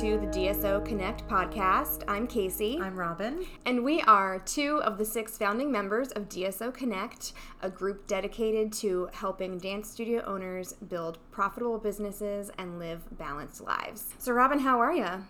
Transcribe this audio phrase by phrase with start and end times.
[0.00, 2.04] to the DSO Connect podcast.
[2.08, 2.80] I'm Casey.
[2.80, 3.44] I'm Robin.
[3.66, 8.72] And we are two of the six founding members of DSO Connect, a group dedicated
[8.74, 14.06] to helping dance studio owners build profitable businesses and live balanced lives.
[14.16, 15.22] So, Robin, how are you?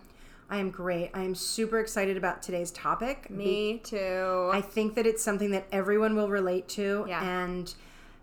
[0.49, 1.11] I am great.
[1.13, 3.29] I am super excited about today's topic.
[3.29, 4.51] Me too.
[4.53, 7.03] I think that it's something that everyone will relate to.
[7.09, 7.21] Yeah.
[7.21, 7.75] And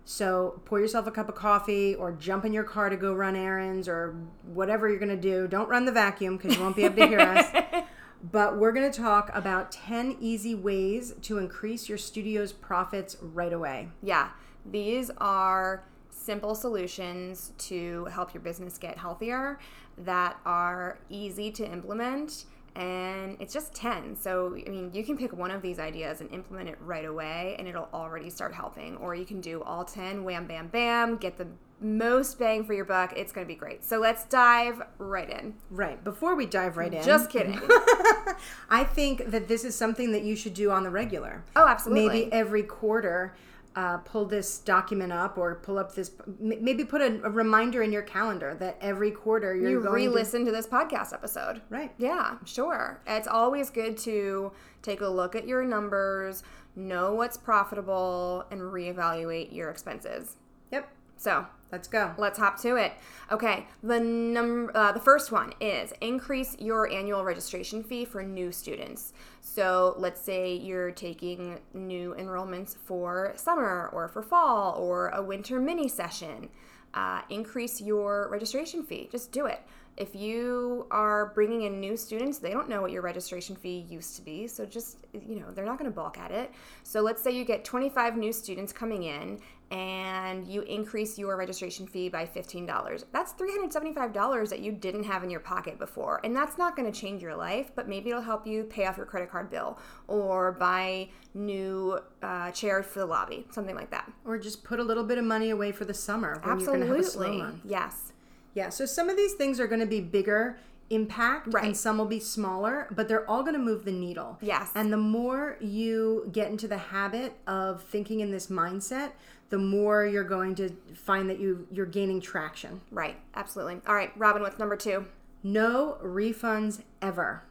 [0.09, 3.35] so pour yourself a cup of coffee or jump in your car to go run
[3.35, 5.47] errands or whatever you're going to do.
[5.47, 7.45] Don't run the vacuum because you won't be able to hear us.
[8.21, 13.53] But we're going to talk about 10 easy ways to increase your studio's profits right
[13.53, 13.87] away.
[14.03, 14.31] Yeah,
[14.69, 19.57] these are simple solutions to help your business get healthier
[19.99, 22.43] that are easy to implement
[22.79, 26.31] and it's just 10 so i mean you can pick one of these ideas and
[26.31, 28.95] implement it right away and it'll already start helping.
[28.97, 31.47] Or you can do all 10 wham bam bam get the
[31.81, 33.13] most bang for your buck.
[33.15, 33.85] It's going to be great.
[33.85, 35.53] So let's dive right in.
[35.69, 36.03] Right.
[36.03, 37.59] Before we dive right in, just kidding.
[38.69, 41.43] I think that this is something that you should do on the regular.
[41.55, 42.07] oh absolutely.
[42.07, 43.35] Maybe every quarter
[43.75, 47.91] uh, pull this document up or pull up this maybe put a, a reminder in
[47.91, 51.91] your calendar that every quarter you're you re-listen to this podcast episode Right.
[51.97, 53.01] Yeah, sure.
[53.07, 56.43] It's always good to take a look at your numbers,
[56.75, 60.37] know what's profitable, and reevaluate your expenses.
[60.71, 60.89] yep
[61.19, 62.93] So let's go let's hop to it.
[63.29, 68.53] Okay, the num uh, the first one is increase your annual registration fee for new
[68.53, 69.11] students.
[69.41, 75.59] So let's say you're taking new enrollments for summer or for fall or a winter
[75.59, 76.47] mini session.
[76.93, 79.09] Uh, increase your registration fee.
[79.11, 79.61] Just do it.
[79.97, 84.15] If you are bringing in new students, they don't know what your registration fee used
[84.15, 84.47] to be.
[84.47, 86.51] So just, you know, they're not going to balk at it.
[86.83, 89.39] So let's say you get 25 new students coming in
[89.71, 93.03] and you increase your registration fee by $15.
[93.11, 96.19] That's $375 that you didn't have in your pocket before.
[96.23, 98.97] And that's not going to change your life, but maybe it'll help you pay off
[98.97, 99.77] your credit card bill
[100.07, 104.11] or buy new uh, chairs for the lobby, something like that.
[104.25, 106.79] or just put a little bit of money away for the summer when you're going
[106.81, 108.13] to have a slow month Yes.
[108.55, 110.57] yeah so some of these things are going to be bigger
[110.89, 111.65] impact Right.
[111.65, 114.69] and some will be smaller but they're all going to move the needle Yes.
[114.75, 119.11] and the more you get into the habit of thinking in this mindset
[119.49, 123.17] the more you're going to find that you you're gaining traction Right.
[123.35, 123.81] Absolutely.
[123.87, 125.05] All right, Robin, what's number two?
[125.43, 127.43] No refunds ever.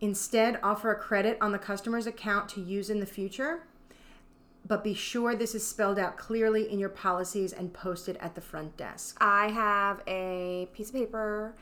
[0.00, 3.62] Instead, offer a credit on the customer's account to use in the future,
[4.66, 8.40] but be sure this is spelled out clearly in your policies and posted at the
[8.40, 9.16] front desk.
[9.20, 11.54] I have a piece of paper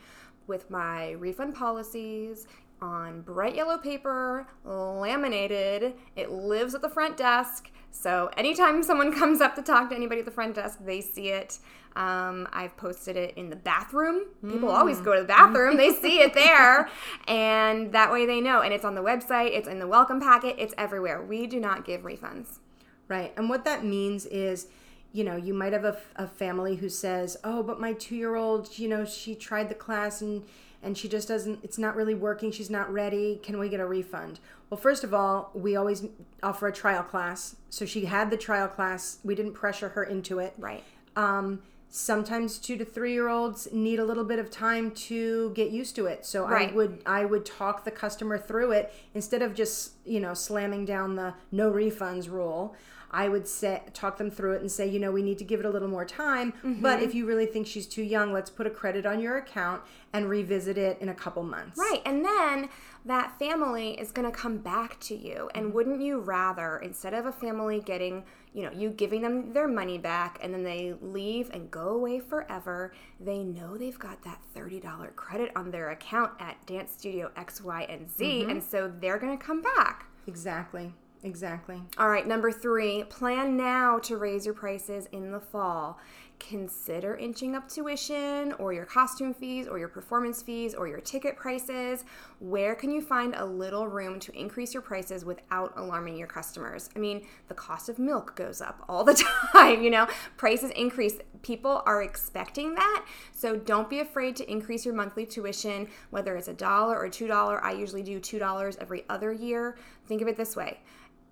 [0.47, 2.47] with my refund policies
[2.81, 5.93] on bright yellow paper, laminated.
[6.15, 7.71] It lives at the front desk.
[7.91, 11.29] So anytime someone comes up to talk to anybody at the front desk, they see
[11.29, 11.59] it.
[11.95, 14.23] Um, I've posted it in the bathroom.
[14.47, 16.89] People always go to the bathroom, they see it there.
[17.27, 18.61] And that way they know.
[18.61, 21.23] And it's on the website, it's in the welcome packet, it's everywhere.
[21.23, 22.59] We do not give refunds.
[23.07, 23.33] Right.
[23.37, 24.67] And what that means is,
[25.13, 28.35] you know, you might have a, a family who says, oh, but my two year
[28.35, 30.43] old, you know, she tried the class and
[30.85, 33.85] and she just doesn't it's not really working she's not ready can we get a
[33.85, 34.39] refund?
[34.69, 36.03] Well first of all we always
[36.41, 37.55] offer a trial class.
[37.69, 39.19] So she had the trial class.
[39.23, 40.53] We didn't pressure her into it.
[40.57, 40.83] Right.
[41.15, 41.61] um,
[41.95, 45.95] sometimes two to three year olds need a little bit of time to get used
[45.95, 46.25] to it.
[46.25, 46.71] So Right.
[46.71, 50.85] i would i would talk the customer through it instead of just you know slamming
[50.85, 52.75] down the no refunds rule
[53.13, 55.59] i would say talk them through it and say you know we need to give
[55.59, 57.03] it a little more time but mm-hmm.
[57.03, 59.81] if you really think she's too young let's put a credit on your account
[60.11, 62.01] and revisit it in a couple months Right.
[62.05, 62.69] And then
[63.05, 65.49] that family is going to come back to you.
[65.53, 65.75] And mm-hmm.
[65.75, 68.23] wouldn't you rather, instead of a family getting,
[68.53, 72.19] you know, you giving them their money back and then they leave and go away
[72.19, 77.61] forever, they know they've got that $30 credit on their account at Dance Studio X,
[77.61, 78.25] Y, and Z.
[78.25, 78.49] Mm-hmm.
[78.49, 80.07] And so they're going to come back.
[80.27, 80.93] exactly
[81.23, 85.99] exactly All right, number three, plan now to raise your prices in the fall.
[86.39, 91.37] Consider inching up tuition or your costume fees or your performance fees or your ticket
[91.37, 92.03] prices.
[92.39, 96.89] Where can you find a little room to increase your prices without alarming your customers?
[96.97, 99.13] I mean, the cost of milk goes up all the
[99.53, 101.15] time, you know, prices increase.
[101.43, 103.05] People are expecting that.
[103.31, 107.27] So don't be afraid to increase your monthly tuition, whether it's a dollar or two
[107.27, 107.63] dollar.
[107.63, 109.77] I usually do two dollars every other year.
[110.07, 110.79] Think of it this way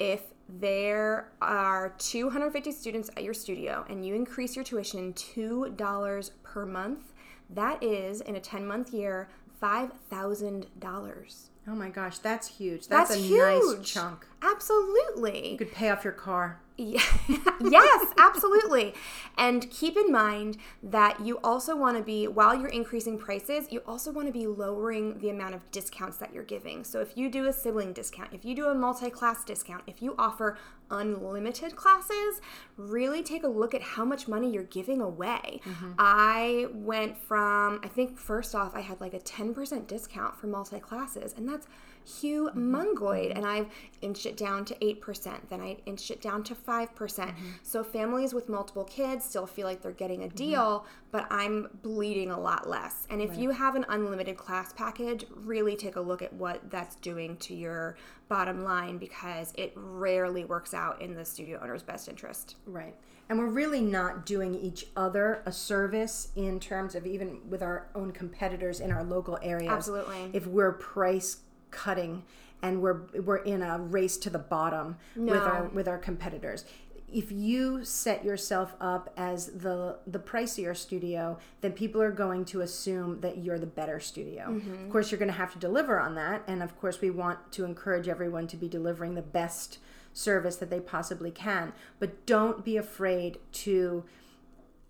[0.01, 6.65] if there are 250 students at your studio and you increase your tuition $2 per
[6.65, 7.13] month,
[7.51, 9.29] that is in a 10 month year
[9.61, 11.49] $5,000.
[11.71, 12.89] Oh my gosh, that's huge.
[12.89, 13.39] That's, That's a huge.
[13.79, 14.27] nice chunk.
[14.41, 15.53] Absolutely.
[15.53, 16.59] You could pay off your car.
[16.77, 17.01] Yeah.
[17.61, 18.93] yes, absolutely.
[19.37, 23.81] And keep in mind that you also want to be, while you're increasing prices, you
[23.85, 26.83] also want to be lowering the amount of discounts that you're giving.
[26.83, 30.01] So if you do a sibling discount, if you do a multi class discount, if
[30.01, 30.57] you offer
[30.89, 32.41] unlimited classes,
[32.77, 35.61] really take a look at how much money you're giving away.
[35.63, 35.91] Mm-hmm.
[35.99, 40.79] I went from, I think first off, I had like a 10% discount for multi
[40.79, 41.60] classes, and that's
[42.07, 43.35] humongoid.
[43.35, 43.67] And I've
[44.01, 46.89] inched it down to 8%, then I inched it down to 5%.
[46.89, 47.33] Mm-hmm.
[47.63, 50.35] So families with multiple kids still feel like they're getting a mm-hmm.
[50.35, 53.05] deal, but I'm bleeding a lot less.
[53.09, 56.95] And if you have an unlimited class package, really take a look at what that's
[56.95, 57.97] doing to your
[58.27, 62.55] bottom line because it rarely works out in the studio owner's best interest.
[62.65, 62.95] Right.
[63.29, 67.87] And we're really not doing each other a service in terms of even with our
[67.95, 69.71] own competitors in our local areas.
[69.71, 70.31] Absolutely.
[70.33, 71.37] If we're price
[71.71, 72.23] cutting
[72.61, 76.65] and we're we're in a race to the bottom with our with our competitors.
[77.13, 82.61] If you set yourself up as the the pricier studio, then people are going to
[82.61, 84.45] assume that you're the better studio.
[84.49, 84.85] Mm-hmm.
[84.85, 87.51] Of course, you're going to have to deliver on that, and of course, we want
[87.53, 89.79] to encourage everyone to be delivering the best
[90.13, 91.73] service that they possibly can.
[91.99, 94.03] But don't be afraid to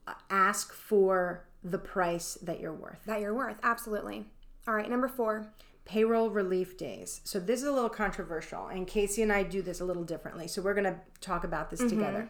[0.07, 2.99] uh, ask for the price that you're worth.
[3.05, 3.57] That you're worth.
[3.63, 4.25] Absolutely.
[4.67, 5.47] All right, number four.
[5.85, 7.21] Payroll relief days.
[7.23, 10.47] So this is a little controversial, and Casey and I do this a little differently.
[10.47, 12.29] So we're going to talk about this together.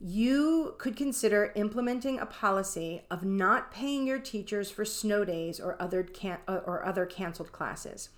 [0.00, 5.80] You could consider implementing a policy of not paying your teachers for snow days or
[5.80, 8.08] other can- uh, or other canceled classes.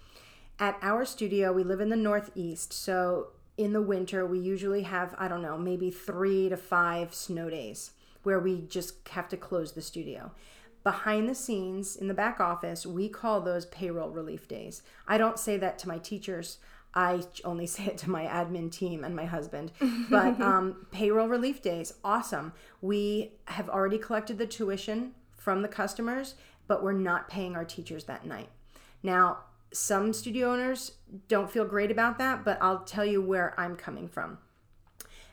[0.60, 5.14] At our studio, we live in the Northeast, so in the winter we usually have
[5.18, 7.90] I don't know maybe three to five snow days
[8.22, 10.30] where we just have to close the studio.
[10.84, 14.82] Behind the scenes in the back office, we call those payroll relief days.
[15.06, 16.58] I don't say that to my teachers.
[16.94, 19.72] I only say it to my admin team and my husband.
[20.10, 22.52] But um, payroll relief days, awesome.
[22.80, 26.34] We have already collected the tuition from the customers,
[26.66, 28.48] but we're not paying our teachers that night.
[29.02, 29.38] Now,
[29.72, 30.92] some studio owners
[31.28, 34.38] don't feel great about that, but I'll tell you where I'm coming from.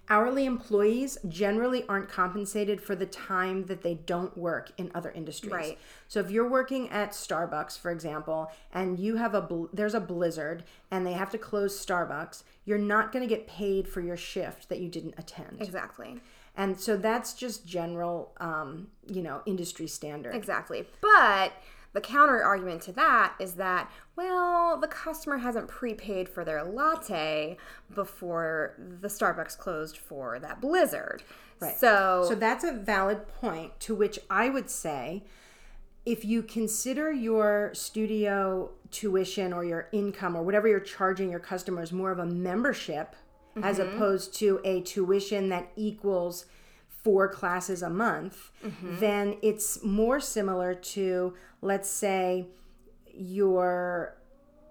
[0.10, 5.52] Hourly employees generally aren't compensated for the time that they don't work in other industries.
[5.52, 5.80] Right.
[6.08, 10.00] So if you're working at Starbucks, for example, and you have a bl- there's a
[10.00, 14.18] blizzard and they have to close Starbucks, you're not going to get paid for your
[14.18, 15.58] shift that you didn't attend.
[15.62, 16.20] Exactly.
[16.58, 20.36] And so that's just general, um, you know, industry standard.
[20.36, 20.88] Exactly.
[21.02, 21.54] But
[21.94, 27.58] the counter argument to that is that, well, the customer hasn't prepaid for their latte
[27.94, 31.24] before the Starbucks closed for that blizzard.
[31.60, 31.78] Right.
[31.78, 35.24] So, So that's a valid point to which I would say
[36.06, 41.92] if you consider your studio tuition or your income or whatever you're charging your customers
[41.92, 43.16] more of a membership
[43.62, 43.96] as mm-hmm.
[43.96, 46.46] opposed to a tuition that equals
[47.10, 49.00] four classes a month, mm-hmm.
[49.00, 52.46] then it's more similar to, let's say,
[53.12, 54.16] your,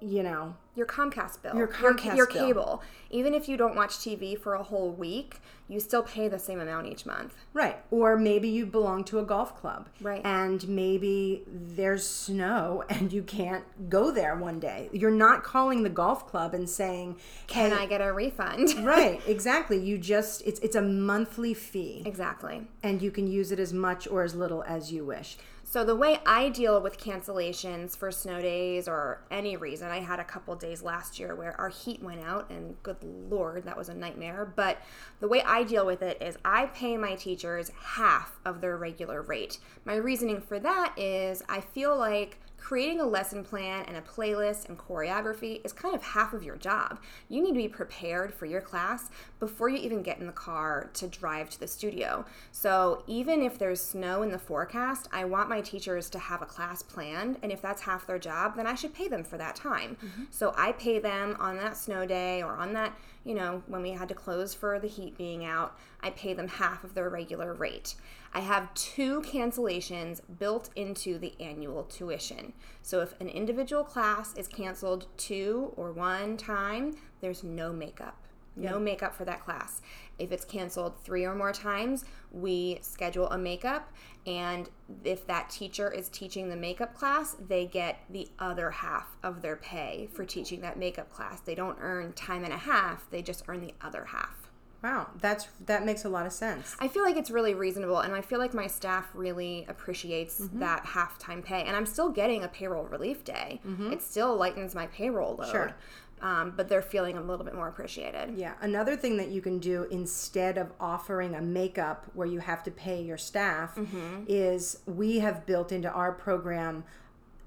[0.00, 2.46] you know, your Comcast bill, Your Comcast your, bill.
[2.46, 6.38] cable, even if you don't watch TV for a whole week, you still pay the
[6.38, 7.34] same amount each month.
[7.52, 7.76] Right.
[7.90, 9.88] Or maybe you belong to a golf club.
[10.00, 10.22] Right.
[10.24, 14.88] And maybe there's snow and you can't go there one day.
[14.92, 17.16] You're not calling the golf club and saying,
[17.48, 18.68] Can "Hey," I get a refund?
[18.88, 19.78] Right, exactly.
[19.78, 22.62] You just it's it's a monthly fee exactly.
[22.82, 25.36] and you can use it as much or as little as you wish.
[25.70, 30.18] So the way I deal with cancellations for snow days or any reason, I had
[30.18, 33.90] a couple days last year where our heat went out and good lord, that was
[33.90, 34.78] a nightmare, but
[35.20, 39.20] the way I deal with it is I pay my teachers half of their regular
[39.20, 39.58] rate.
[39.84, 44.68] My reasoning for that is I feel like creating a lesson plan and a playlist
[44.68, 46.98] and choreography is kind of half of your job.
[47.28, 49.08] You need to be prepared for your class
[49.40, 52.26] before you even get in the car to drive to the studio.
[52.52, 56.46] So, even if there's snow in the forecast, I want my teachers to have a
[56.46, 59.56] class planned, and if that's half their job, then I should pay them for that
[59.56, 59.96] time.
[60.04, 60.24] Mm-hmm.
[60.30, 62.92] So, I pay them on that snow day or on that,
[63.28, 66.48] you know, when we had to close for the heat being out, I pay them
[66.48, 67.94] half of their regular rate.
[68.32, 72.54] I have two cancellations built into the annual tuition.
[72.80, 78.16] So if an individual class is canceled two or one time, there's no makeup.
[78.60, 79.80] No makeup for that class.
[80.18, 83.92] If it's canceled three or more times, we schedule a makeup.
[84.26, 84.68] And
[85.04, 89.56] if that teacher is teaching the makeup class, they get the other half of their
[89.56, 91.40] pay for teaching that makeup class.
[91.40, 94.34] They don't earn time and a half, they just earn the other half.
[94.82, 96.76] Wow, that's that makes a lot of sense.
[96.78, 100.60] I feel like it's really reasonable, and I feel like my staff really appreciates Mm-hmm.
[100.60, 101.62] that halftime pay.
[101.64, 103.60] And I'm still getting a payroll relief day.
[103.90, 105.40] It still lightens my payroll load.
[105.48, 105.50] Mm-hmm.
[105.50, 105.74] Sure.
[106.20, 108.34] Um, but they're feeling a little bit more appreciated.
[108.36, 112.62] Yeah, another thing that you can do instead of offering a makeup where you have
[112.64, 114.24] to pay your staff Mm-hmm.
[114.28, 116.84] is we have built into our program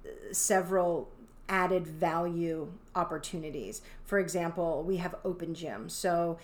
[0.06, 1.10] uh, several
[1.50, 3.82] added value opportunities.
[4.06, 5.90] For example, we have open gym.
[5.90, 6.38] So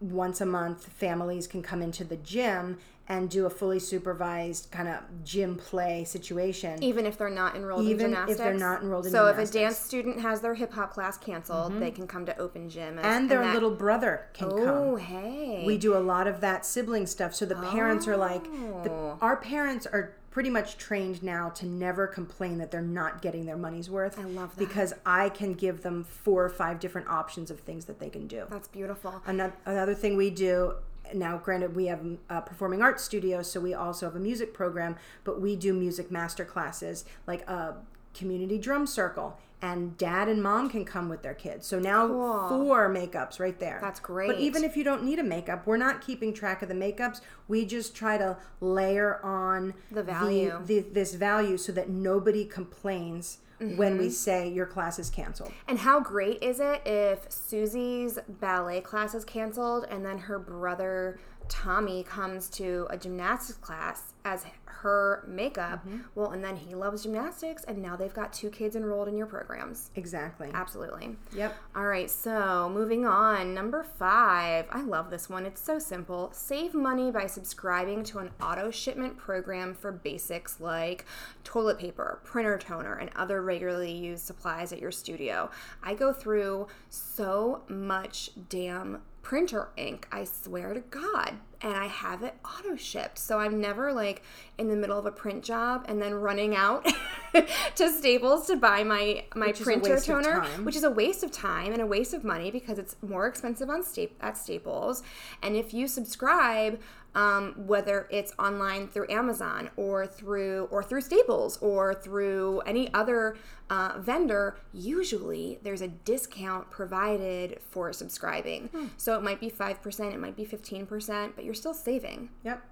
[0.00, 4.88] once a month, families can come into the gym and do a fully supervised kind
[4.88, 6.82] of gym play situation.
[6.82, 8.38] Even if they're not enrolled Even in if gymnastics.
[8.38, 9.42] they're not enrolled in so if a.
[9.42, 9.52] Mm-hmm.
[9.52, 12.98] dance student has their hip hop class canceled, they can come to open gym.
[12.98, 14.58] as- and their that- little brother can come.
[14.60, 15.64] Oh, hey.
[15.66, 19.18] we do a lot of that sibling stuff so the parents are like the, Oh.
[19.20, 23.56] our parents are pretty much trained now to never complain that they're not getting their
[23.56, 24.58] money's worth I love that.
[24.68, 28.26] because i can give them four or five different options of things that they can
[28.26, 29.22] do That's beautiful.
[29.26, 30.74] another, another thing we do
[31.14, 34.96] now granted we have a performing arts studio so we also have a music program
[35.22, 37.76] but we do music master classes like a
[38.12, 42.48] community drum circle and dad and mom can come with their kids so now Cool.
[42.48, 44.28] four makeups right there That's great.
[44.28, 47.20] but even if you don't need a makeup we're not keeping track of the makeups
[47.48, 50.60] we just try to layer on The value.
[50.66, 53.98] the, this value so that nobody complains when Mm-hmm.
[53.98, 59.14] we say your class is canceled And how great is it if Susie's ballet class
[59.14, 61.18] is canceled and then her brother
[61.48, 64.44] Tommy comes to a gymnastics class as
[64.84, 65.80] her makeup?
[65.86, 65.98] Mm-hmm.
[66.14, 69.26] Well, and then he loves gymnastics, and now they've got two kids enrolled in your
[69.26, 69.90] programs.
[69.96, 71.16] exactly Absolutely.
[71.34, 73.54] yep All right, so moving on.
[73.54, 74.66] Number five.
[74.70, 75.46] I love this one.
[75.46, 76.30] It's so simple.
[76.32, 81.06] Save money by subscribing to an auto shipment program for basics like
[81.44, 85.50] toilet paper, printer toner, and other regularly used supplies at your studio.
[85.82, 91.38] I go through so much damn printer ink, I swear to God.
[91.64, 93.18] And I have it auto shipped.
[93.18, 94.22] So I'm never like
[94.58, 96.86] in the middle of a print job and then running out
[97.76, 101.72] to Staples to buy my my Which printer toner, which is a waste of time
[101.72, 105.02] and a waste of money because it's more expensive on sta- at Staples.
[105.42, 106.80] And if you subscribe,
[107.14, 113.36] um, whether it's online through Amazon or through or through Staples or through any other
[113.70, 118.68] uh, vendor, usually there's a discount provided for subscribing.
[118.72, 118.86] Hmm.
[118.96, 122.30] So it might be five percent, it might be fifteen percent, but you're still saving.
[122.44, 122.62] Yep.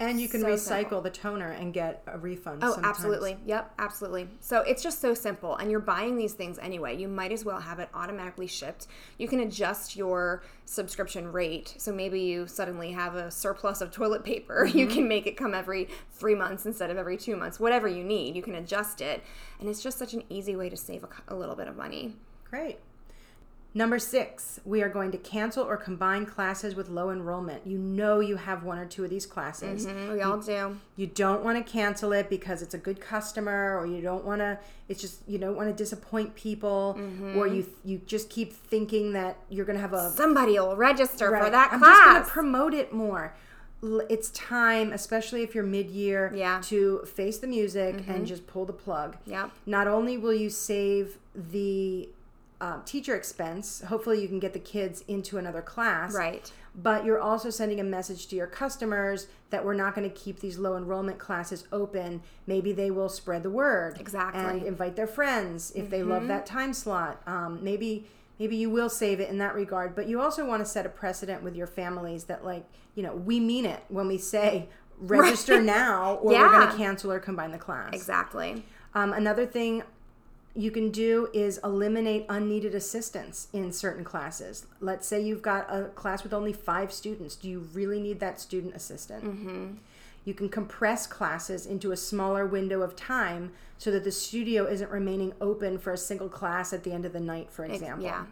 [0.00, 1.00] And you can So recycle simple.
[1.00, 2.62] the toner and get a refund.
[2.62, 2.86] Oh, sometimes.
[2.96, 3.36] absolutely.
[3.46, 4.28] Yep, absolutely.
[4.38, 5.56] So it's just so simple.
[5.56, 6.96] And you're buying these things anyway.
[6.96, 8.86] You might as well have it automatically shipped.
[9.18, 11.74] You can adjust your subscription rate.
[11.78, 14.64] So maybe you suddenly have a surplus of toilet paper.
[14.78, 14.94] You Mm-hmm.
[14.94, 17.58] can make it come every three months instead of every two months.
[17.58, 19.24] Whatever you need, you can adjust it.
[19.58, 22.14] And it's just such an easy way to save a, a little bit of money.
[22.48, 22.78] Great.
[23.74, 27.66] Number six, we are going to cancel or combine classes with low enrollment.
[27.66, 29.86] You know you have one or two of these classes.
[29.86, 30.78] Mm, we all do.
[30.96, 34.40] You don't want to cancel it because it's a good customer, or you don't want
[34.40, 34.58] to.
[34.88, 37.36] It's just you don't want to disappoint people, Mm-hmm.
[37.38, 41.28] or you you just keep thinking that you're going to have a Somebody will register
[41.28, 42.26] for that I'm just going class.
[42.26, 43.34] to promote it more.
[44.08, 46.54] It's time, especially if you're mid-year, Yeah.
[46.54, 46.62] Mm-hmm.
[46.62, 49.18] to face the music and just pull the plug.
[49.24, 49.50] Yeah.
[49.66, 52.08] Not only will you save the
[52.60, 56.50] um, teacher expense, hopefully you can get the kids into another class, right.
[56.74, 60.40] but you're also sending a message to your customers that we're not going to keep
[60.40, 62.20] these low enrollment classes open.
[62.46, 64.40] Maybe they will spread the word Exactly.
[64.40, 64.58] Mm-hmm.
[64.58, 67.22] and invite their friends if they love that time slot.
[67.26, 68.06] Um, maybe
[68.38, 70.88] maybe you will save it in that regard, but you also want to set a
[70.88, 75.62] precedent with your families that like you know we mean it when we say register
[75.62, 77.90] now or we're going to cancel or combine the class.
[77.92, 78.64] Exactly.
[78.94, 79.84] Um, another thing
[80.58, 84.66] you can do is eliminate unneeded assistance in certain classes.
[84.80, 87.36] Let's say you've got a class with only five students.
[87.36, 89.24] Do you really need that student assistant?
[89.24, 89.74] Mm-hmm.
[90.24, 94.90] You can compress classes into a smaller window of time so that the studio isn't
[94.90, 98.04] remaining open for a single class at the end of the night, for example.
[98.04, 98.24] yeah.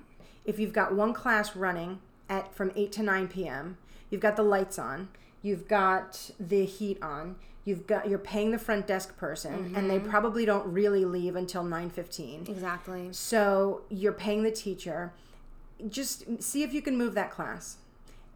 [0.45, 3.78] If you've got one class running at from 8 to 9 p.m.,
[4.11, 5.11] you've got the lights on,
[5.42, 7.37] you've got the heat on,
[7.67, 11.63] you've got you're paying the front desk person and they probably don't really leave until
[11.63, 12.49] 9:15.
[12.49, 13.09] Exactly.
[13.13, 15.13] So you're paying the teacher.
[15.91, 17.77] Just see if you can move that class.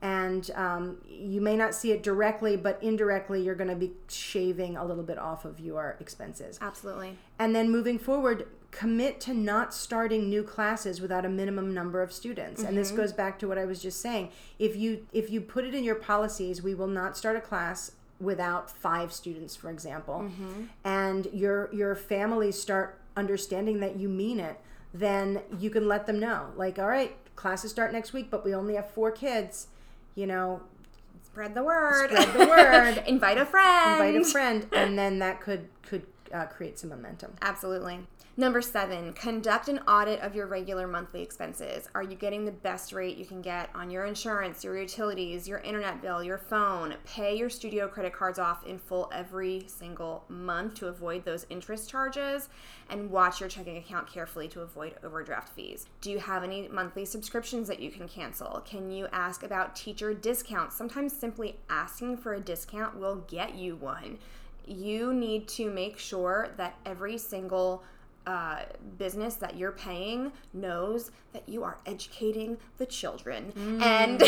[0.02, 4.78] And um, you may not see it directly, but indirectly, you're going to be shaving
[4.78, 6.58] a little bit off of your expenses.
[6.62, 7.18] Absolutely.
[7.38, 12.14] And then moving forward, commit to not starting new classes without a minimum number of
[12.14, 12.62] students.
[12.62, 14.30] And this goes back to what I was just saying.
[14.58, 17.92] If you if you put it in your policies, we will not start a class
[18.20, 20.30] without 5 students, for example.
[20.84, 24.58] And your your families start understanding that you mean it,
[24.94, 26.50] then you can let them know.
[26.56, 29.68] Like, all right, classes start next week, but we only have 4 kids.
[30.14, 30.60] you know,
[31.24, 32.10] Spread the word.
[32.10, 33.04] Spread the word.
[33.06, 33.92] invite a friend.
[34.02, 37.32] invite a friend, and then that could could uh, create some momentum.
[37.40, 38.00] Absolutely.
[38.40, 41.90] Number seven, conduct an audit of your regular monthly expenses.
[41.94, 45.58] Are you getting the best rate you can get on your insurance, your utilities, your
[45.58, 46.94] internet bill, your phone?
[47.04, 51.90] Pay your studio credit cards off in full every single month to avoid those interest
[51.90, 52.48] charges
[52.88, 55.84] and watch your checking account carefully to avoid overdraft fees.
[56.00, 58.62] Do you have any monthly subscriptions that you can cancel?
[58.64, 60.74] Can you ask about teacher discounts?
[60.74, 64.16] Sometimes simply asking for a discount will get you one.
[64.66, 67.82] You need to make sure that every single
[68.26, 68.60] uh,
[68.98, 74.22] business that you're paying knows that you are educating the children, and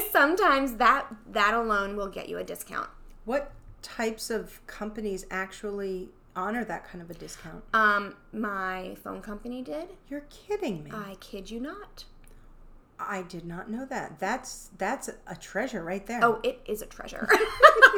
[0.10, 2.88] sometimes that that alone will get you a discount.
[3.24, 3.52] What
[3.82, 7.62] types of companies actually honor that kind of a discount?
[7.74, 9.88] Um, my phone company did.
[10.08, 10.90] You're kidding me.
[10.92, 12.04] I kid you not.
[13.00, 14.18] I did not know that.
[14.18, 16.20] That's that's a treasure right there.
[16.22, 17.28] Oh, it is a treasure.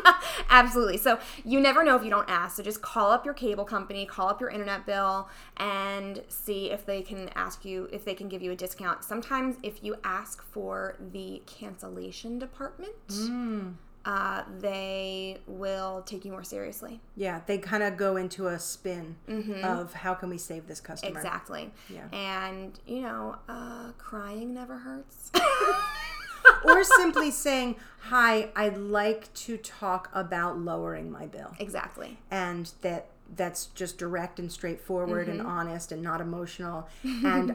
[0.51, 0.99] Absolutely.
[0.99, 2.57] So you never know if you don't ask.
[2.57, 6.85] So just call up your cable company, call up your internet bill, and see if
[6.85, 9.05] they can ask you if they can give you a discount.
[9.05, 13.75] Sometimes if you ask for the cancellation department, mm.
[14.05, 17.01] Uh, they will take you more seriously.
[17.17, 19.17] Yeah, they kind of go into a spin
[19.63, 21.17] of how can we save this customer.
[21.19, 21.71] Exactly.
[21.89, 22.09] Yeah.
[22.13, 25.31] And you know, uh, crying never hurts.
[26.65, 32.17] or simply saying, "Hi, I'd like to talk about lowering my bill." exactly.
[32.31, 35.39] and that that's just direct and straightforward Mm-hmm.
[35.41, 37.55] and honest and not emotional and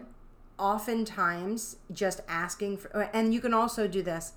[0.57, 4.33] oftentimes just asking for and you can also do this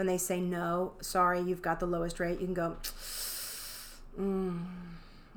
[0.00, 2.74] when they say no sorry you've got the lowest rate you can go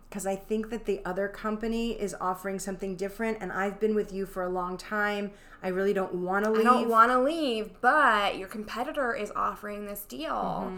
[0.10, 4.14] because I think that the other company is offering something different, and I've been with
[4.14, 5.32] you for a long time.
[5.64, 6.62] I really don't want to leave.
[6.62, 10.72] I don't want to leave, but your competitor is offering this deal.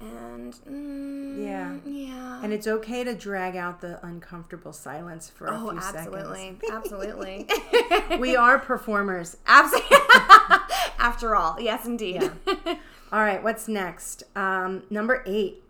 [0.00, 1.76] And mm, Yeah.
[1.86, 2.42] yeah.
[2.42, 6.58] and it's okay to drag out the uncomfortable silence for a oh, few absolutely.
[6.70, 7.46] Absolutely.
[7.48, 8.20] seconds.
[8.20, 9.36] We are performers.
[9.46, 9.96] Absolutely.
[10.98, 12.30] After all, yes, indeed.
[13.12, 14.22] All right, what's next?
[14.34, 15.62] Um, number eight.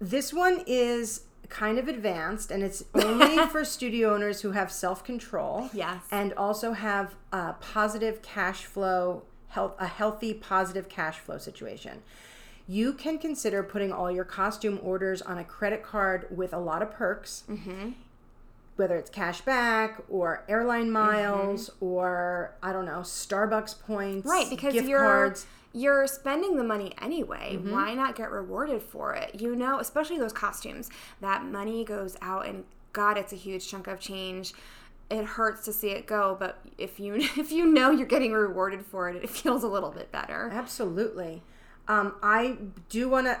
[0.00, 5.04] This one is kind of advanced, and it's only for studio owners who have self
[5.04, 5.68] control.
[5.74, 6.02] Yes.
[6.10, 12.02] And also have a positive cash flow, health, a healthy positive cash flow situation.
[12.66, 16.80] You can consider putting all your costume orders on a credit card with a lot
[16.82, 17.44] of perks.
[18.76, 24.74] Whether it's cash back or airline miles or I don't know Starbucks points, right, because
[24.74, 25.46] gift you're cards.
[25.76, 27.58] You're spending the money anyway.
[27.62, 29.40] Why not get rewarded for it?
[29.40, 30.88] You know, especially those costumes.
[31.20, 34.54] That money goes out and god, it's a huge chunk of change.
[35.10, 38.86] It hurts to see it go, but if you if you know you're getting rewarded
[38.86, 40.50] for it, it feels a little bit better.
[40.52, 41.42] Absolutely.
[41.88, 42.56] Um, I
[42.88, 43.40] do want to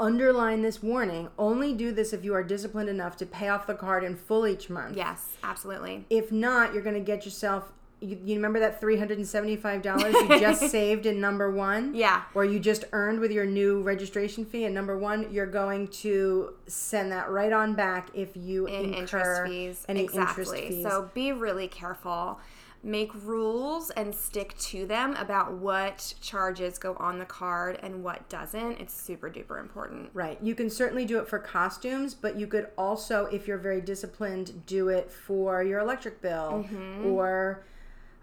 [0.00, 1.28] underline this warning.
[1.38, 4.46] Only do this if you are disciplined enough to pay off the card in full
[4.46, 4.96] each month.
[4.96, 6.06] Yes, absolutely.
[6.08, 7.72] If not, you're going to get yourself.
[8.00, 11.94] You, you remember that $375 you just saved in number one?
[11.94, 12.22] Yeah.
[12.34, 15.32] Or you just earned with your new registration fee in number one?
[15.32, 19.84] You're going to send that right on back if you in interest fees.
[19.88, 20.42] any exactly.
[20.42, 20.84] interest fees.
[20.84, 22.40] So be really careful.
[22.82, 28.28] Make rules and stick to them about what charges go on the card and what
[28.28, 28.72] doesn't.
[28.78, 30.10] It's super duper important.
[30.12, 30.38] Right.
[30.42, 34.66] You can certainly do it for costumes, but you could also, if you're very disciplined,
[34.66, 37.06] do it for your electric bill Mm-hmm.
[37.06, 37.64] or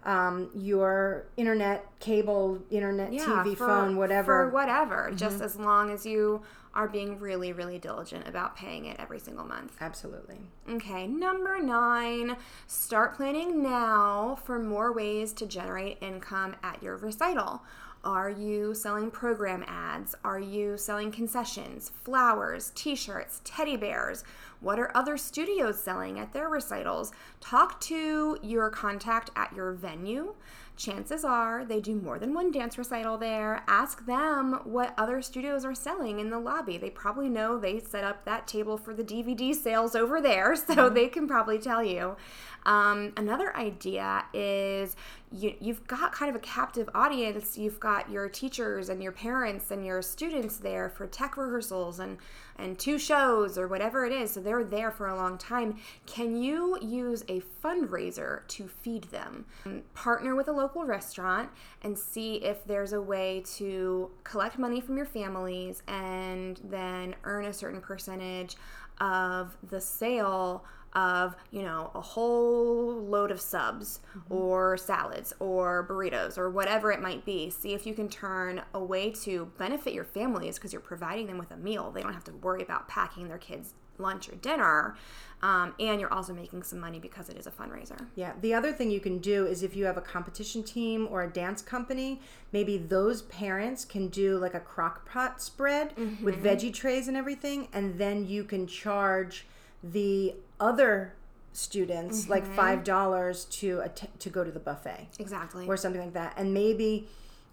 [0.04, 4.46] um, your internet, cable, internet, TV, for- phone, whatever.
[4.46, 5.12] For whatever.
[5.14, 6.42] Just as long as you
[6.74, 9.76] are being really, really diligent about paying it every single month.
[9.80, 10.38] Absolutely.
[10.68, 12.36] Okay, number nine,
[12.66, 17.62] start planning now for more ways to generate income at your recital.
[18.04, 20.16] Are you selling program ads?
[20.24, 24.24] Are you selling concessions, flowers, t shirts, teddy bears?
[24.60, 27.12] What are other studios selling at their recitals?
[27.40, 30.34] Talk to your contact at your venue.
[30.76, 33.62] Chances are they do more than one dance recital there.
[33.68, 36.78] Ask them what other studios are selling in the lobby.
[36.78, 40.74] They probably know they set up that table for the DVD sales over there, so
[40.74, 40.94] mm-hmm.
[40.94, 42.16] they can probably tell you.
[42.64, 44.96] Um, another idea is
[45.32, 47.56] you, you've got kind of a captive audience.
[47.58, 52.18] You've got your teachers and your parents and your students there for tech rehearsals and,
[52.56, 54.32] and two shows or whatever it is.
[54.32, 55.78] So they're there for a long time.
[56.06, 59.46] Can you use a fundraiser to feed them?
[59.66, 61.48] Um, Partner with a local restaurant
[61.82, 67.46] and see if there's a way to collect money from your families and then earn
[67.46, 68.56] a certain percentage
[69.00, 74.34] of the sale of, you know, a whole load of subs Mm-hmm.
[74.34, 77.48] or salads or burritos or whatever it might be.
[77.48, 81.38] See if you can turn a way to benefit your families because you're providing them
[81.38, 81.90] with a meal.
[81.90, 84.96] They don't have to worry about packing their kids lunch or dinner.
[85.42, 88.06] Um, and you're also making some money because it is a fundraiser.
[88.14, 88.32] Yeah.
[88.40, 91.28] The other thing you can do is if you have a competition team or a
[91.30, 92.20] dance company,
[92.52, 97.68] maybe those parents can do like a crock pot spread with veggie trays and everything,
[97.72, 99.46] and then you can charge
[99.82, 101.12] the other
[101.52, 103.82] students like five dollars to
[104.18, 105.66] to go to the buffet Exactly.
[105.66, 107.08] or something like that, and maybe.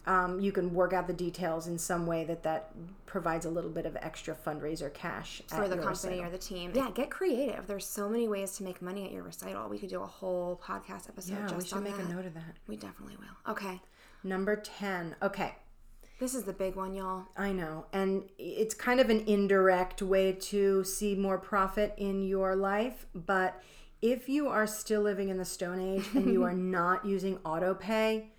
[0.05, 2.71] Um, you can work out the details in some way that that
[3.05, 5.87] provides a little bit of extra fundraiser cash for the company
[6.19, 6.23] recital.
[6.23, 6.71] or the team.
[6.73, 7.67] Yeah, get creative.
[7.67, 9.67] There's so many ways to make money at your recital.
[9.69, 12.05] We could do a whole podcast episode Yeah, just we should make that.
[12.09, 12.55] a note of that.
[12.65, 13.51] We definitely will.
[13.51, 13.81] Okay.
[14.23, 15.15] Number ten.
[15.21, 15.53] Okay,
[16.19, 17.23] This is the big one, y'all.
[17.37, 17.85] I know.
[17.93, 23.05] And it's kind of an indirect way to see more profit in your life.
[23.15, 23.61] But
[24.01, 27.73] if you are still living in the Stone Age and you are not using auto
[27.73, 28.31] pay,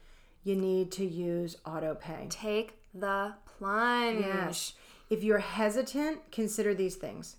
[0.45, 2.27] you need to use auto pay.
[2.29, 4.21] Take the plunge.
[4.21, 4.75] Yes.
[5.09, 7.37] If you're hesitant, consider these things.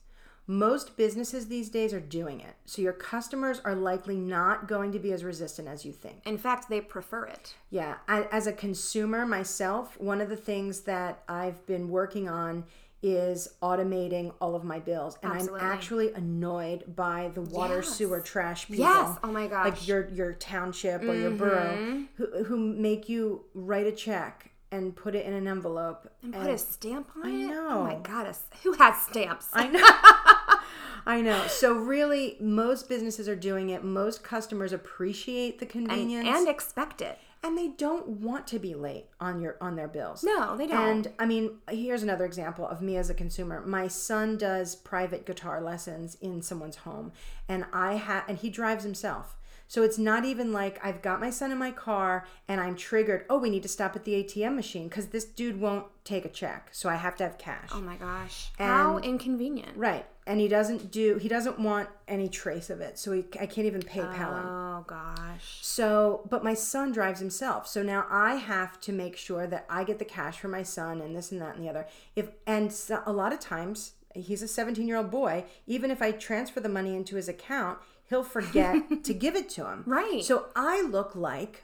[0.51, 2.55] Most businesses these days are doing it.
[2.65, 6.21] So your customers are likely not going to be as resistant as you think.
[6.25, 7.55] In fact, they prefer it.
[7.69, 12.65] Yeah, I, as a consumer myself, one of the things that I've been working on
[13.01, 15.61] is automating all of my bills, and Absolutely.
[15.61, 17.95] I'm actually annoyed by the water, Yes.
[17.95, 18.83] sewer, trash people.
[18.83, 19.17] Yes.
[19.23, 19.69] Oh my gosh.
[19.69, 22.03] Like your your township or your borough, mm-hmm.
[22.17, 26.49] who who make you write a check and put it in an envelope and put
[26.49, 27.33] a stamp on it.
[27.33, 27.69] I know.
[27.79, 29.49] Oh my god, who has stamps?
[29.53, 29.79] I know.
[31.05, 31.47] I know.
[31.47, 33.83] So really, most businesses are doing it.
[33.83, 37.17] Most customers appreciate the and, convenience and expect it.
[37.43, 40.23] and they don't want to be late on your on their bills.
[40.23, 40.79] No, they don't.
[40.79, 43.65] And I mean, here's another example of me as a consumer.
[43.65, 47.11] My son does private guitar lessons in someone's home,
[47.49, 49.35] and I have and he drives himself.
[49.71, 53.23] So it's not even like I've got my son in my car and I'm triggered.
[53.29, 56.29] Oh, we need to stop at the ATM machine because this dude won't take a
[56.29, 57.69] check, so I have to have cash.
[57.71, 58.51] oh my gosh.
[58.57, 59.77] How inconvenient.
[59.77, 61.15] Right, and he doesn't do.
[61.19, 64.45] He doesn't want any trace of it, so he, I can't even PayPal him.
[64.45, 65.59] Oh gosh.
[65.61, 67.65] So, but my son drives himself.
[67.65, 70.99] So now I have to make sure that I get the cash for my son
[70.99, 71.87] and this and that and the other.
[72.17, 76.59] If and so, a lot of times he's a 17-year-old boy, even if I transfer
[76.59, 77.79] the money into his account,
[78.11, 79.83] he'll forget to give it to him.
[79.87, 80.23] Right.
[80.23, 81.63] So I look like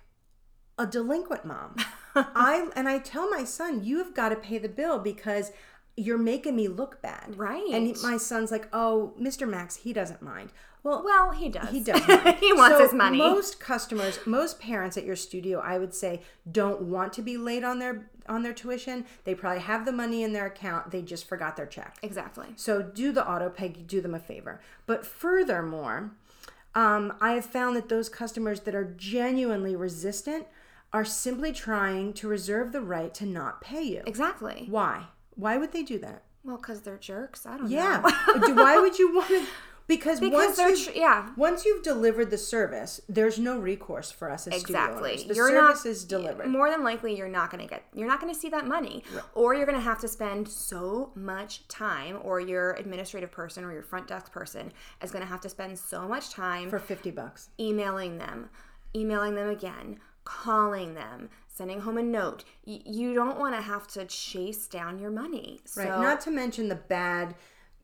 [0.79, 1.75] a delinquent mom.
[2.15, 5.51] I and I tell my son, "You have got to pay the bill because
[5.95, 7.67] you're making me look bad." Right.
[7.71, 9.47] And he- my son's like, "Oh, Mr.
[9.47, 10.51] Max, he doesn't mind."
[10.83, 11.69] Well, Well, he does.
[11.69, 11.99] he does.
[12.39, 13.17] he wants So his money.
[13.17, 17.63] Most customers, most parents at your studio, I would say, don't want to be late
[17.63, 19.05] on their on their tuition.
[19.25, 20.91] They probably have the money in their account.
[20.91, 21.97] They just forgot their check.
[22.01, 22.47] exactly.
[22.55, 24.61] So do the auto pay, do them a favor.
[24.85, 26.11] But furthermore,
[26.77, 30.45] um, I have found that those customers that are genuinely resistant
[30.93, 34.03] are simply trying to reserve the right to not pay you.
[34.05, 34.67] Exactly.
[34.69, 35.07] Why?
[35.35, 36.23] Why would they do that?
[36.43, 37.45] Well, because they're jerks.
[37.45, 37.75] I don't know.
[37.75, 38.01] Yeah.
[38.27, 38.47] know.
[38.47, 39.45] Do- Why would you want to?
[39.87, 41.29] Because, because once you've- tr- yeah.
[41.37, 45.23] once you've delivered the service, there's no recourse for us as Exactly.
[45.25, 46.47] The You're service not is delivered.
[46.47, 47.83] More than likely, you're not going to get.
[47.93, 51.11] You're not going to see that money, or you're going to have to spend so
[51.15, 55.41] much time, or your administrative person or your front desk person is going to have
[55.41, 57.49] to spend so much time for 50 bucks.
[57.59, 58.49] emailing them,
[58.93, 62.43] emailing them again, calling them, sending home a note.
[62.65, 65.61] Y- you don't want to have to chase down your money.
[65.77, 65.87] Right.
[65.87, 67.35] So, Not to mention the bad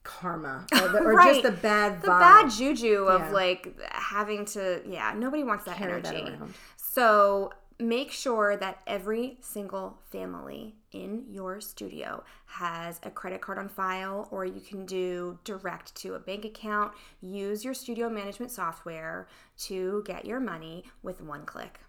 [0.03, 1.33] karma or, the, or Right.
[1.41, 2.01] just the bad vibe.
[2.01, 3.31] the bad juju of Yeah.
[3.31, 6.53] like having to yeah nobody wants that Carry energy around.
[6.77, 13.67] so make sure that every single family in your studio has a credit card on
[13.67, 19.27] file or you can do direct to a bank account use your studio management software
[19.57, 21.79] to get your money with one click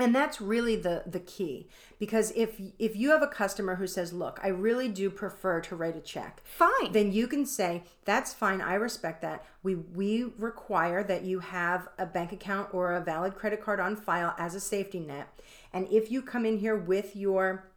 [0.00, 4.12] and that's really the the key because if if you have a customer who says
[4.12, 6.92] look i really do prefer to write a check fine.
[6.92, 9.44] then you can say that's fine i respect that.
[9.62, 13.96] We we require that you have a bank account or a valid credit card on
[13.96, 15.28] file as a safety net.
[15.72, 17.69] And if you come in here with your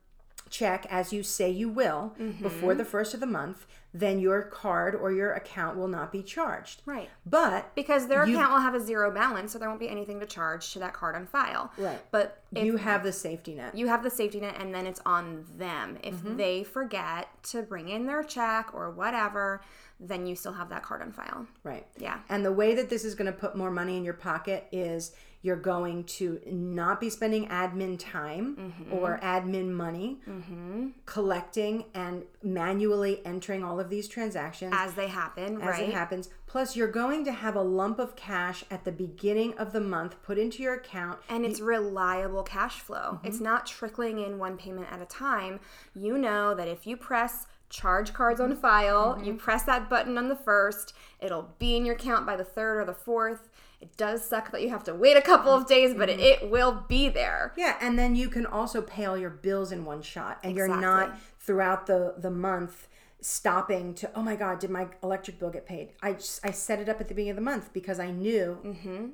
[0.53, 2.43] check as you say you will Mm-hmm.
[2.43, 6.23] before the first of the month then your card or your account will not be
[6.23, 6.81] charged.
[6.83, 7.09] Right.
[7.27, 10.19] But because their You- account will have a zero balance so there won't be anything
[10.19, 11.71] to charge to that card on file.
[11.77, 11.99] Right.
[12.11, 13.75] but if you have the safety net.
[13.75, 15.97] You have the safety net and then it's on them.
[16.03, 16.37] If Mm-hmm.
[16.37, 19.61] they forget to bring in their check or whatever
[19.99, 21.45] then you still have that card on file.
[21.63, 21.85] Right.
[21.97, 22.17] Yeah.
[22.29, 25.13] And the way that this is going to put more money in your pocket is
[25.43, 28.93] You're going to not be spending admin time Mm-hmm.
[28.93, 30.87] or admin money mm-hmm.
[31.05, 35.89] collecting and manually entering all of these transactions As they happen, as right?
[35.89, 36.29] it happens.
[36.47, 40.21] Plus, you're going to have a lump of cash at the beginning of the month
[40.23, 41.19] put into your account.
[41.29, 43.15] And it's reliable cash flow.
[43.15, 43.27] Mm-hmm.
[43.27, 45.59] It's not trickling in one payment at a time.
[45.93, 48.61] You know that if you press charge cards on mm-hmm.
[48.61, 52.43] file, you press that button on the first, it'll be in your account by the
[52.43, 53.49] third or the fourth.
[53.83, 56.49] It does suck that you have to wait a couple of days, but it, it
[56.49, 57.51] will be there.
[57.57, 60.67] Yeah, and then you can also pay all your bills in one shot, and you're
[60.69, 62.87] not throughout the the month
[63.19, 66.79] stopping to oh my god did my electric bill get paid i just i set
[66.79, 68.57] it up at the beginning of the month because i knew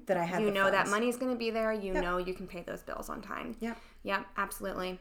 [0.08, 0.48] that i had Mm-hmm.
[0.48, 0.92] You know that funds.
[0.92, 1.72] money's going to be there.
[1.72, 3.56] You know you can pay those bills on time.
[3.60, 5.00] yeah Yep, absolutely.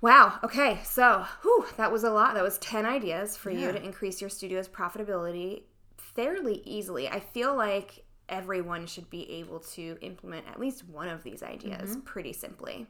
[0.00, 0.38] Wow.
[0.42, 0.80] Okay.
[0.84, 2.34] So, whew, that was a lot.
[2.34, 5.62] That was 10 ideas for you to increase your studio's profitability
[5.96, 7.08] fairly easily.
[7.08, 8.04] I feel like
[8.38, 12.00] everyone should be able to implement at least one of these ideas Mm-hmm.
[12.00, 12.86] pretty simply.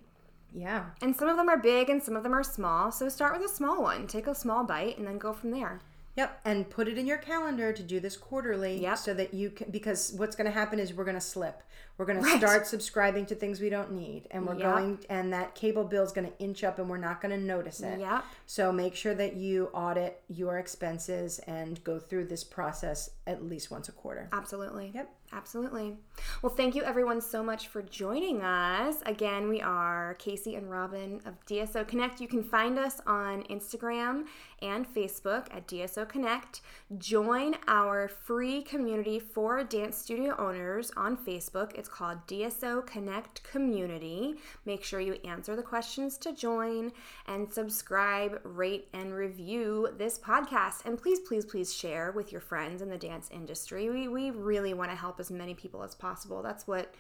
[0.55, 2.91] yeah And some of them are big and some of them are small.
[2.93, 4.07] So, start with a small one.
[4.07, 5.81] Take a small bite and then go from there.
[6.17, 8.99] Yep, and put it in your calendar to do this quarterly Yep.
[8.99, 11.61] so that you can because what's going to happen is we're going to slip.
[11.99, 14.63] We're going to start subscribing to things we don't need and we're Yep.
[14.75, 17.45] going and that cable bill is going to inch up and we're not going to
[17.45, 17.99] notice it.
[17.99, 18.25] Yep.
[18.47, 23.73] So make sure that you audit your expenses and go through this process at least
[23.73, 24.29] once a quarter.
[24.33, 24.93] Absolutely.
[24.95, 25.11] Yep.
[25.35, 25.97] Absolutely.
[26.43, 28.97] Well, thank you everyone so much for joining us.
[29.05, 32.21] Again, we are Casey and Robin of DSO Connect.
[32.21, 34.27] You can find us on Instagram
[34.63, 36.61] and Facebook at DSO Connect.
[36.99, 41.75] Join our free community for dance studio owners on Facebook.
[41.75, 44.37] It's called DSO Connect Community.
[44.65, 46.93] Make sure you answer the questions to join
[47.27, 50.87] and subscribe, rate, and review this podcast.
[50.87, 53.91] And please, please, please share with your friends in the dance industry.
[53.91, 56.43] We, we really want to help as many people as possible.
[56.43, 56.95] That's what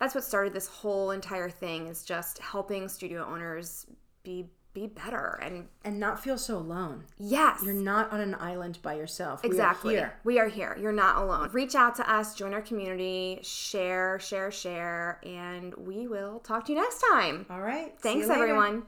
[0.00, 3.86] that's what started this whole entire thing is just helping studio owners
[4.22, 7.04] be be better and And not feel so alone.
[7.18, 9.44] yes You're not on an island by yourself.
[9.44, 9.94] Exactly.
[9.94, 10.14] We are here.
[10.24, 10.76] We are here.
[10.80, 11.50] You're not alone.
[11.52, 16.72] Reach out to us, join our community, share, share, share, and we will talk to
[16.72, 17.46] you next time.
[17.50, 17.94] All right.
[18.00, 18.84] Thanks, everyone.